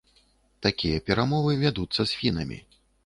[0.65, 2.59] Такія перамовы вядуцца з фінамі.